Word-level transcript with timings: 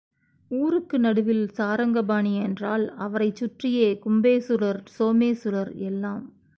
ஊருக்கு 0.51 0.99
நடுவில் 0.99 1.49
சாரங்கபாணி 1.49 2.35
என்றால் 2.37 2.93
அவரைச் 2.97 3.35
சுற்றியே 3.35 3.99
கும்பேசுரர், 4.05 4.83
சோமேசுரர் 4.99 5.73
எல்லாம். 5.81 6.23